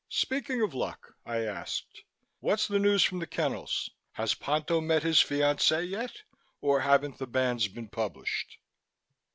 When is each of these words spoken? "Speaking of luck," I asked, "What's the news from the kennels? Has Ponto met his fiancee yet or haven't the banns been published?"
"Speaking 0.09 0.63
of 0.63 0.73
luck," 0.73 1.13
I 1.27 1.43
asked, 1.45 2.01
"What's 2.39 2.67
the 2.67 2.79
news 2.79 3.03
from 3.03 3.19
the 3.19 3.27
kennels? 3.27 3.91
Has 4.13 4.33
Ponto 4.33 4.81
met 4.81 5.03
his 5.03 5.21
fiancee 5.21 5.81
yet 5.81 6.23
or 6.59 6.79
haven't 6.79 7.19
the 7.19 7.27
banns 7.27 7.67
been 7.67 7.87
published?" 7.87 8.57